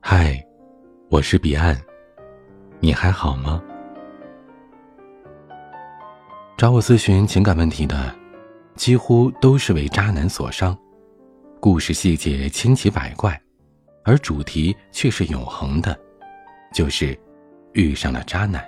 [0.00, 0.44] 嗨，
[1.08, 1.80] 我是彼岸，
[2.80, 3.62] 你还好吗？
[6.56, 8.14] 找我咨询情感问题的，
[8.74, 10.76] 几乎都是为渣男所伤，
[11.60, 13.40] 故事细节千奇百怪，
[14.04, 15.98] 而主题却是永恒的，
[16.74, 17.18] 就是
[17.72, 18.64] 遇上了渣男。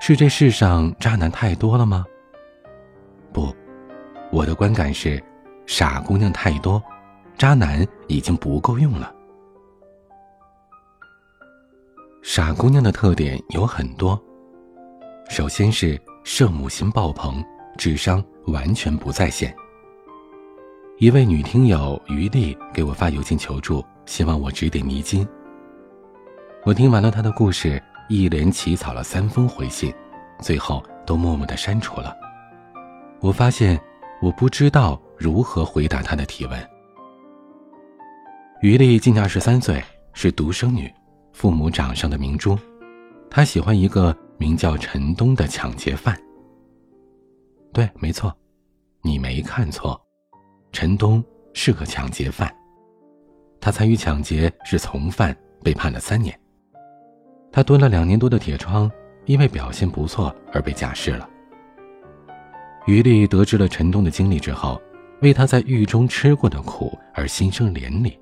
[0.00, 2.06] 是这世上渣男太多了吗？
[3.34, 3.52] 不，
[4.30, 5.20] 我的观感是，
[5.66, 6.80] 傻姑娘太多，
[7.36, 9.12] 渣男已经不够用了。
[12.22, 14.18] 傻姑娘的特点有很多，
[15.28, 17.44] 首先是圣母心爆棚，
[17.76, 19.52] 智商完全不在线。
[20.98, 25.26] 一位女听友于丽给我发邮件求助，希望我指点迷津。
[26.64, 29.92] 我听完了她的故事，一连起草了三封回信，
[30.40, 32.16] 最后都默默的删除了。
[33.20, 33.80] 我发现
[34.20, 36.70] 我不知道如何回答他的提问。
[38.60, 40.92] 于丽今年二十三岁，是独生女。
[41.32, 42.56] 父母掌上的明珠，
[43.28, 46.16] 他喜欢一个名叫陈东的抢劫犯。
[47.72, 48.32] 对，没错，
[49.02, 50.00] 你没看错，
[50.70, 52.54] 陈东是个抢劫犯。
[53.60, 56.38] 他参与抢劫是从犯，被判了三年。
[57.50, 58.88] 他蹲了两年多的铁窗，
[59.24, 61.28] 因为表现不错而被假释了。
[62.86, 64.80] 于丽得知了陈东的经历之后，
[65.22, 68.12] 为他在狱中吃过的苦而心生怜悯。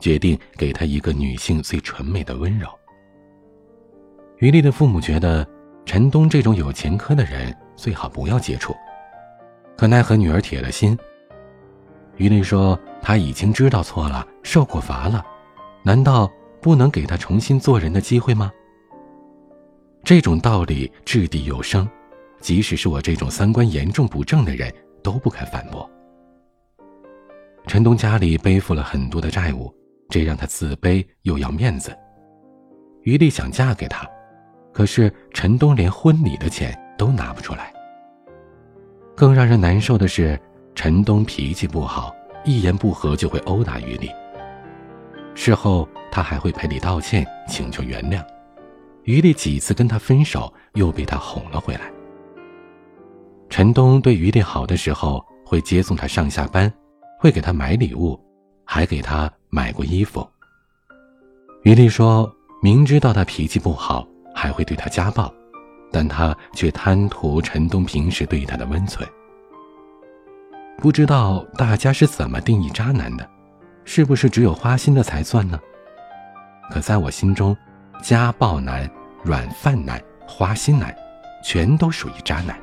[0.00, 2.68] 决定给他一个女性最纯美的温柔。
[4.36, 5.46] 于丽的父母觉得
[5.86, 8.74] 陈东这种有前科的人最好不要接触，
[9.78, 10.98] 可奈何女儿铁了心。
[12.18, 15.24] 于丽说：“他已经知道错了，受过罚了，
[15.82, 18.52] 难道不能给他重新做人的机会吗？”
[20.04, 21.88] 这种道理掷地有声，
[22.44, 24.70] 即使是我这种三观严重不正的人
[25.02, 25.90] 都不敢反驳。
[27.66, 29.74] 陈东家里背负了很多的债务。
[30.10, 31.96] 这让他自卑又要面子。
[33.04, 34.06] 于丽想嫁给他，
[34.70, 37.72] 可是陈东连婚礼的钱都拿不出来。
[39.16, 40.38] 更让人难受的是，
[40.74, 44.10] 陈东脾气不好，一言不合就会殴打于丽。
[45.34, 48.22] 事后他还会赔礼道歉，请求原谅。
[49.04, 51.90] 于丽几次跟他分手，又被他哄了回来。
[53.54, 56.68] 陈东对于丽好的时候，会接送她上下班，
[57.20, 58.18] 会给她买礼物，
[58.64, 59.30] 还给她。
[59.48, 60.28] 买过衣服。
[61.62, 62.28] 于丽说
[62.60, 64.04] 明知道他脾气不好，
[64.34, 65.32] 还会对他家暴，
[65.92, 69.08] 但他却贪图陈东平时对他的温存。
[70.78, 73.30] 不知道大家是怎么定义渣男的？
[73.84, 75.60] 是不是只有花心的才算呢？
[76.72, 77.56] 可在我心中，
[78.02, 78.90] 家暴男、
[79.22, 80.92] 软饭男、花心男，
[81.44, 82.58] 全都属于渣男，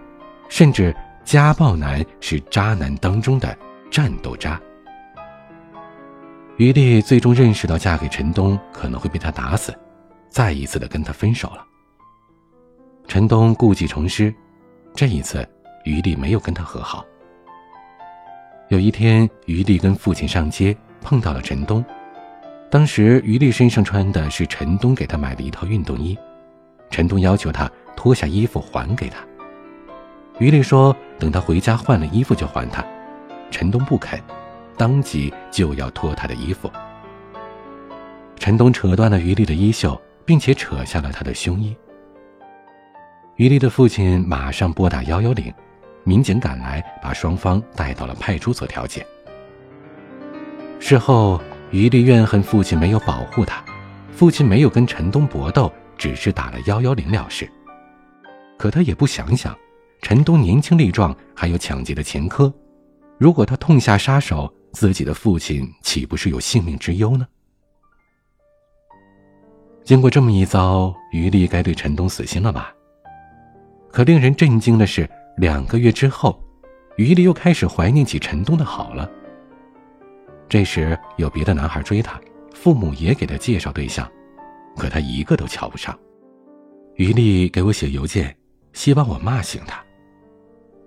[0.51, 3.57] 甚至家暴男是渣男当中的
[3.89, 4.61] 战斗渣。
[6.57, 9.73] 于丽最终认识到嫁给陈东可能会被他打死，
[10.29, 11.65] 再一次的跟他分手了。
[13.07, 14.31] 陈东故技重施，
[14.93, 15.47] 这一次
[15.85, 17.05] 于丽没有跟他和好。
[18.67, 21.83] 有一天，于丽跟父亲上街碰到了陈东，
[22.69, 26.17] 当时于丽身上穿的是陈东给她买的一套运动衣，
[26.89, 29.25] 陈东要求她脱下衣服还给他。
[30.41, 32.83] 于丽说等他回家换了衣服就还他，
[33.51, 34.19] 陈东不肯。
[34.75, 36.67] 当即就要脱他的衣服。
[38.37, 41.77] 陈东扯断了于丽的衣袖，并且扯下了他的胸衣。
[43.35, 45.53] 于丽的父亲马上拨打幺幺零，
[46.03, 49.05] 民警赶来，把双方带到了派出所调解。
[50.79, 53.63] 事后，于丽怨恨父亲没有保护她，
[54.11, 57.47] 父亲没有跟陈东搏斗，只是打了幺幺零了事。
[58.57, 59.55] 可他也不想想，
[60.01, 62.53] 陈东年轻力壮，还有抢劫的前科，
[63.17, 64.51] 如果他痛下杀手。
[64.73, 67.27] 自己的父亲岂不是有性命之忧呢？
[69.83, 72.73] 经过这么一遭，于丽该对陈东死心了吧？
[73.91, 76.41] 可令人震惊的是，两个月之后，
[76.95, 79.11] 于丽又开始怀念起陈东的好了。
[80.47, 82.17] 这时有别的男孩追她，
[82.53, 84.09] 父母也给她介绍对象，
[84.77, 85.93] 可她一个都瞧不上。
[86.95, 88.33] 于丽给我写邮件，
[88.71, 89.83] 希望我骂醒她。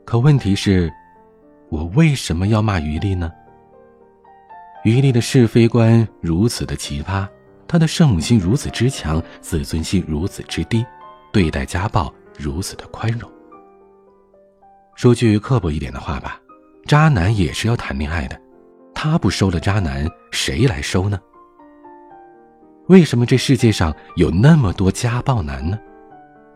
[0.04, 0.92] 可问题是，
[1.70, 3.32] 我为什么要骂于丽呢？
[4.84, 7.26] 于丽的是非观如此的奇葩，
[7.66, 10.84] 她的圣母心如此之强，自尊心如此之低，
[11.32, 13.30] 对待家暴如此的宽容。
[14.94, 16.38] 说句刻薄一点的话吧，
[16.84, 18.38] 渣男也是要谈恋爱的，
[18.94, 21.18] 他不收了渣男，谁来收呢？
[22.88, 25.78] 为什么这世界上有那么多家暴男呢？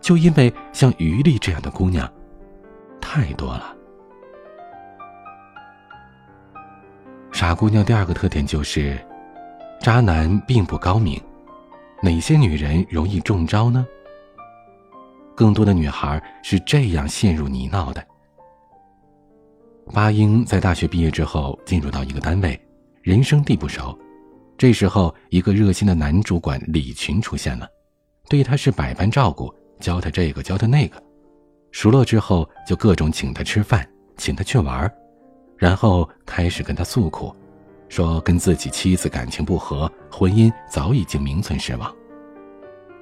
[0.03, 2.09] 就因为像于丽这样的姑娘，
[3.01, 3.75] 太多了。
[7.31, 8.99] 傻姑娘第二个特点就是，
[9.81, 11.21] 渣男并不高明。
[12.03, 13.87] 哪些女人容易中招呢？
[15.35, 18.05] 更多的女孩是这样陷入泥淖的。
[19.93, 22.61] 巴英在大学毕业之后进入到一个单位，
[23.03, 23.97] 人生地不熟。
[24.57, 27.69] 这时候，一个热心的男主管李群出现了，
[28.29, 31.01] 对他是百般照顾，教他这个教他那个。
[31.71, 33.87] 熟络之后，就各种请他吃饭，
[34.17, 34.91] 请他去玩，
[35.57, 37.35] 然后开始跟他诉苦，
[37.89, 41.95] 说跟自己妻子感情不和，婚姻早已经名存实亡。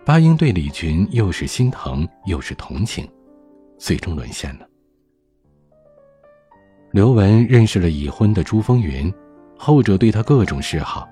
[0.04, 3.08] 巴英对李群又是心疼又是同情，
[3.78, 4.66] 最终沦陷了。
[6.90, 9.12] 刘文认识了已婚的朱风云，
[9.56, 11.08] 后者对他各种示好，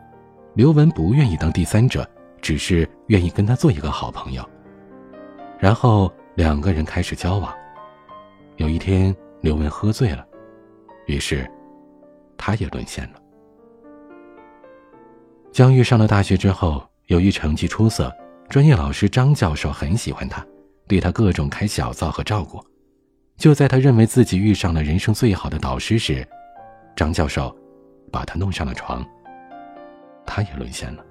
[0.55, 2.09] 刘文不愿意当第三者，
[2.43, 4.45] 只是愿意跟他做一个好朋友，
[5.59, 6.13] 然后。
[6.35, 7.55] 两个人开始交往，
[8.57, 10.27] 有一天，刘雯喝醉了，
[11.07, 11.49] 于是，
[12.37, 13.23] 他也沦陷了。
[15.53, 18.13] 江玉上了大学之后，由于成绩出色，
[18.49, 20.45] 专业老师张教授很喜欢他，
[20.89, 22.61] 对他各种开小灶和照顾。
[23.37, 26.27] 就在他认为自己遇上了人生最好的导师时，
[26.97, 27.57] 张教授
[28.11, 29.07] 把他弄上了床，
[30.27, 31.05] 他也沦陷了。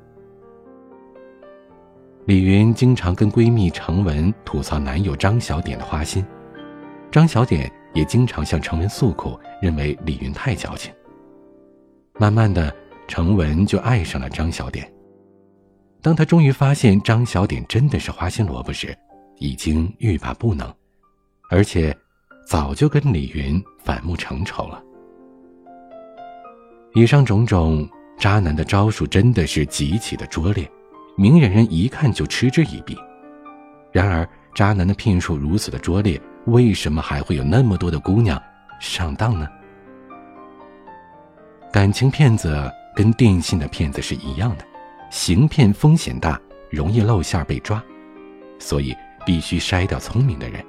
[2.26, 6.26] 李云经常跟闺蜜程文吐槽男友张小点的花心，
[7.12, 10.94] 张小点也经常向程文诉苦，认为李云太矫情。
[12.18, 12.74] 慢慢的，
[13.10, 14.90] 程文就爱上了张小点。
[16.02, 18.98] 当他终于发现张小点真的是花心萝卜时，
[19.40, 20.74] 已经欲罢不能，
[21.50, 21.94] 而且
[22.48, 24.82] 早就跟李云反目成仇了。
[26.94, 27.86] 以上种种，
[28.18, 30.66] 渣男的招数真的是极其的拙劣。
[31.16, 32.98] 明眼人一看就嗤之以鼻。
[33.92, 38.42] 然而，渣男的骗术如此的拙劣，为什么还会有那么多的姑娘
[38.80, 39.48] 上当呢？
[41.72, 44.66] 感情骗子跟电信的骗子是一样的，
[45.12, 46.40] 行骗风险大，
[46.72, 47.84] 容易露馅被抓，
[48.58, 48.96] 所以
[49.26, 50.64] 必须筛掉聪明的人。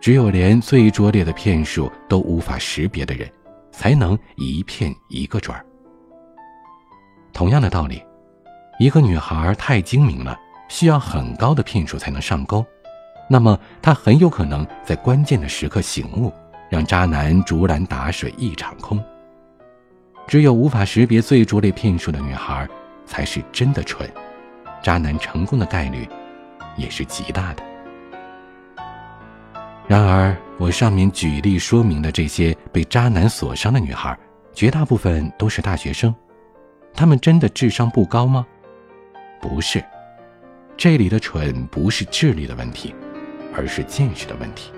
[0.00, 3.30] 只有连最拙劣的骗术都无法识别的人，
[3.70, 5.64] 才能一骗一个准儿。
[7.32, 8.02] 同样的道理。
[8.80, 10.34] 一个女孩太精明了，
[10.68, 12.64] 需要很高的骗术才能上钩，
[13.28, 16.32] 那么她很有可能在关键的时刻醒悟，
[16.70, 18.98] 让渣男竹篮打水一场空。
[20.26, 22.66] 只有无法识别最拙劣骗术的女孩，
[23.04, 24.10] 才是真的蠢，
[24.82, 26.08] 渣男成功的概率
[26.74, 27.62] 也是极大的。
[29.86, 34.18] 然而，我上面举例说明的这些被渣男所伤的女孩，
[34.54, 36.14] 绝大部分都是大学生，
[36.94, 38.46] 她们真的智商不高吗？
[39.40, 39.82] 不是，
[40.76, 42.94] 这里的蠢不是智力的问题，
[43.54, 44.70] 而是见识的问题。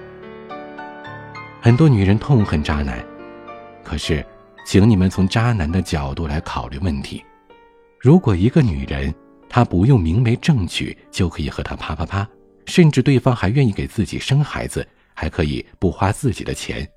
[1.61, 3.05] 很多女人痛恨渣男，
[3.83, 4.25] 可是，
[4.65, 7.25] 请你们从渣男的角度来考虑问题：
[7.99, 9.13] 如果一个女人
[9.49, 12.29] 她不用明媒正娶就可以和他啪啪啪，
[12.67, 16.89] 甚至对方还愿意给自己生孩子，还可以不花自己的钱，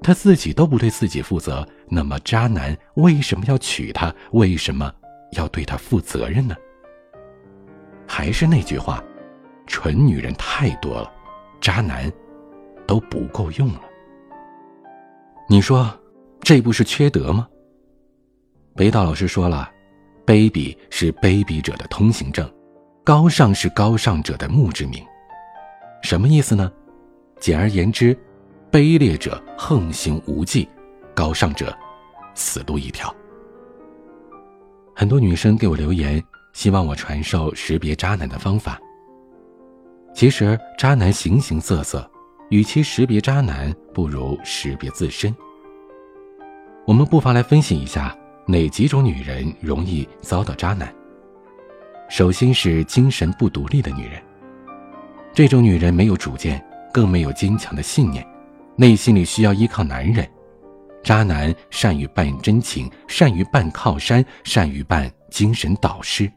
[0.00, 4.14] 她自己都不对自己负责，那么渣男为什么要娶她？
[4.32, 4.92] 为什么？
[5.32, 6.54] 要对他负责任呢。
[8.06, 9.02] 还是那句话，
[9.66, 11.12] 蠢女人太多了，
[11.60, 12.10] 渣男
[12.86, 13.82] 都不够用了。
[15.48, 15.88] 你说
[16.40, 17.48] 这不是缺德吗？
[18.74, 19.70] 北岛老师说了，
[20.24, 22.48] 卑鄙是卑鄙者的通行证，
[23.04, 25.04] 高尚是高尚者的墓志铭。
[26.02, 26.70] 什么意思呢？
[27.40, 28.16] 简而言之，
[28.70, 30.68] 卑劣者横行无忌，
[31.14, 31.76] 高尚者
[32.34, 33.14] 死路一条。
[34.98, 36.24] 很多女生给我留言，
[36.54, 38.80] 希望我传授识别渣男的方法。
[40.14, 42.10] 其实渣男形形色色，
[42.48, 45.36] 与其识别渣男，不如识别自身。
[46.86, 50.90] 我们不妨来分析一下哪几种女人容易遭到渣男。
[52.08, 54.22] 首先是精神不独立的女人，
[55.34, 58.26] 这种女人没有主见，更没有坚强的信念，
[58.76, 60.26] 内心里需要依靠男人。
[61.06, 66.28] 渣男善于扮真情，善于扮靠山，善于扮精神导师，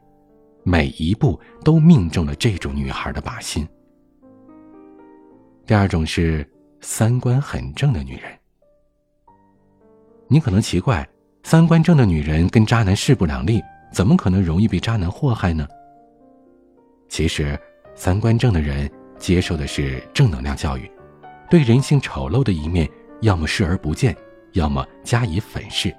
[0.64, 3.68] 每一步都命中了这种女孩的靶心。
[5.66, 6.48] 第二种是
[6.82, 8.26] 三观很正的女人。
[10.28, 11.04] 你可能奇怪，
[11.42, 13.60] 三观正的女人跟渣男势不两立，
[13.92, 15.68] 怎么可能容易被渣男祸害呢？
[17.08, 17.60] 其实，
[17.96, 20.88] 三观正的人接受的是正能量教育，
[21.50, 22.88] 对人性丑陋的一面
[23.22, 24.16] 要么视而不见。
[24.54, 25.96] 要么加以粉饰，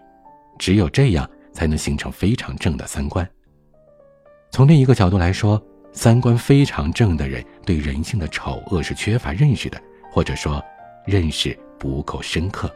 [0.59, 3.29] 只有这样才能形成非常正的三观。
[4.51, 9.81] 从另一个角度来说，三观非常正的人对人性的丑恶是缺乏认识的，
[10.13, 10.63] 或者说
[11.07, 12.73] 认识不够深刻。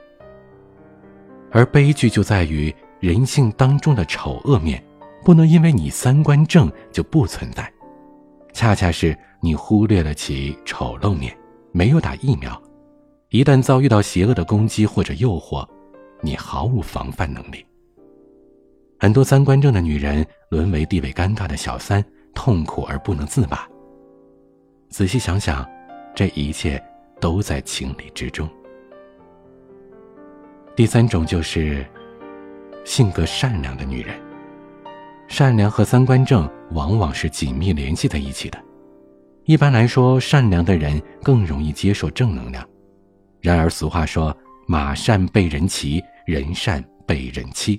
[1.50, 4.83] 而悲剧就在于人性当中的丑恶面，
[5.25, 7.73] 不能因为你三观正就不存在，
[8.52, 11.37] 恰恰是你忽略了其丑陋面，
[11.71, 12.61] 没有打疫苗，
[13.35, 15.69] 一旦遭遇到邪恶的攻击或者诱惑，
[16.21, 17.67] 你毫无防范能力。
[19.00, 22.00] 很多三观正的女人沦为地位尴尬的小三，
[22.33, 23.69] 痛苦而不能自拔。
[24.88, 25.69] 仔细想想，
[26.14, 26.81] 这一切
[27.21, 28.49] 都在情理之中。
[30.76, 31.85] 第三种就是
[32.85, 34.14] 性格善良的女人。
[35.26, 38.57] 善良和三观正往往是紧密联系在一起的。
[39.43, 42.64] 一般来说，善良的人更容易接受正能量。
[43.45, 44.35] 然而，俗话说
[44.67, 47.79] ：“马善被人骑，人善被人欺。”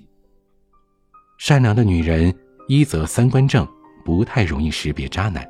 [1.39, 2.31] 善良的女人，
[2.67, 3.67] 一则三观正，
[4.05, 5.43] 不太容易识别渣男；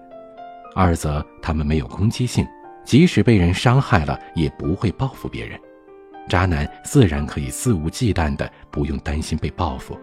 [0.74, 2.48] 二则她们没有攻击性，
[2.86, 5.60] 即使被人伤害了，也不会报复别人。
[6.30, 10.00] 渣男自然可以肆无忌惮的，不用担心被报复。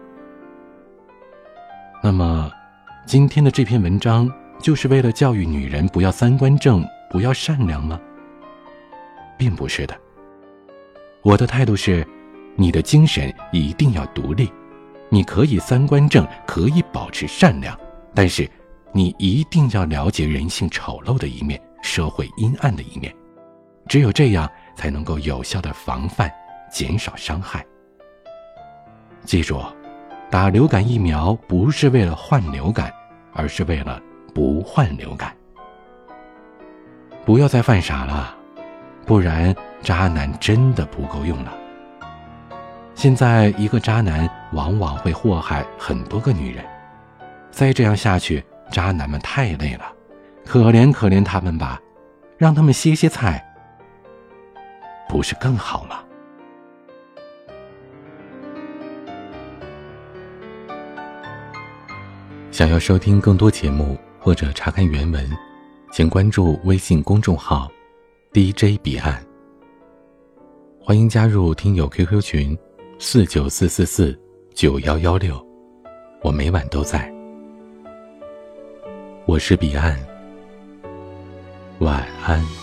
[2.03, 2.51] 那么，
[3.07, 7.99] 今天的这篇文章就是为了教育女人不要三观正，不要善良吗？
[9.39, 10.02] 并不是的。
[11.23, 12.05] 我的态度是，
[12.55, 14.51] 你的精神一定要独立，
[15.09, 17.77] 你可以三观正，可以保持善良，
[18.13, 18.49] 但是
[18.91, 23.13] 你一定要了解人性丑陋的一面，社会阴暗的一面，
[23.87, 24.49] 只有这样。
[24.75, 26.31] 才能够有效的防范，
[26.71, 27.63] 减少伤害。
[29.23, 29.61] 记住，
[30.31, 32.91] 打流感疫苗不是为了患流感，
[33.33, 34.01] 而是为了
[34.33, 35.31] 不患流感。
[37.23, 38.35] 不要再犯傻了，
[39.05, 41.53] 不然渣男真的不够用了。
[42.95, 46.63] 现在一个渣男往往会祸害很多个女人，
[47.51, 49.91] 再这样下去，渣男们太累了，
[50.45, 51.81] 可怜可怜他们吧，
[52.37, 53.43] 让他们歇歇菜。
[55.09, 55.99] 不是更好吗？
[62.51, 65.29] 想要收听更多节目或者查看原文，
[65.91, 67.69] 请关注微信公众号
[68.31, 69.21] “DJ 彼岸”。
[70.85, 72.57] 欢迎加入听友 QQ 群：
[72.99, 74.19] 四九四四四
[74.53, 75.41] 九幺幺六，
[76.21, 77.09] 我每晚都在。
[79.25, 79.97] 我是彼岸，
[81.79, 82.62] 晚安。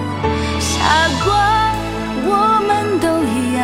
[0.81, 1.71] 傻瓜，
[2.25, 3.61] 我们都一样，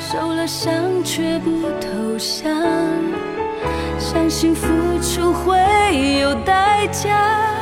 [0.00, 0.72] 受了伤
[1.04, 2.50] 却不投降，
[3.98, 4.66] 相信付
[5.02, 7.52] 出会有代价，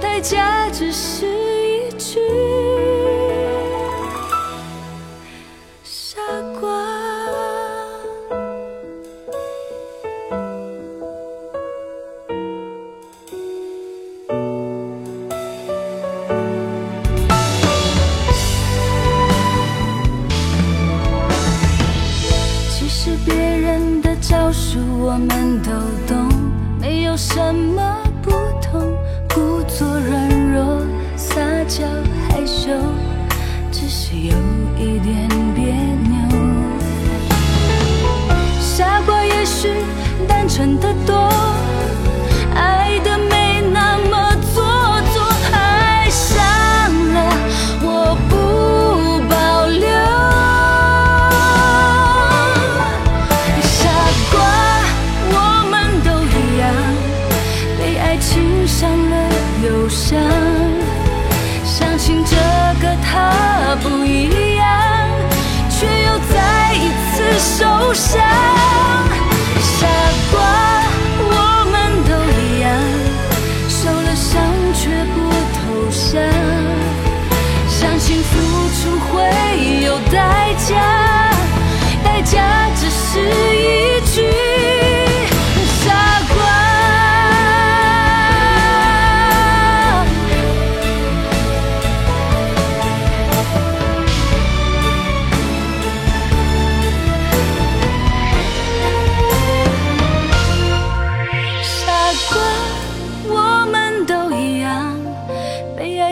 [0.00, 2.65] 代价只是一句。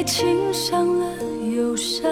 [0.04, 1.06] 情上了
[1.56, 2.10] 忧伤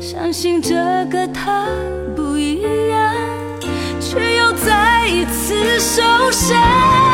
[0.00, 0.74] 相信这
[1.10, 1.68] 个他
[2.16, 3.14] 不一样
[4.00, 7.07] 却又再一次受伤。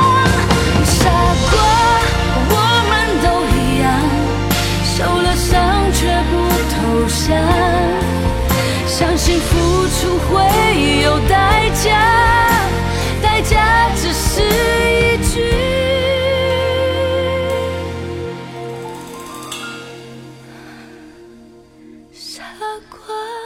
[22.91, 23.44] 过